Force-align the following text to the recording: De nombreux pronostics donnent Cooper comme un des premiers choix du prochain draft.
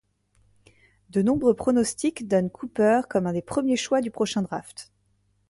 De 1.11 1.21
nombreux 1.21 1.53
pronostics 1.53 2.27
donnent 2.27 2.49
Cooper 2.49 3.01
comme 3.07 3.27
un 3.27 3.33
des 3.33 3.43
premiers 3.43 3.75
choix 3.75 4.01
du 4.01 4.09
prochain 4.09 4.41
draft. 4.41 4.91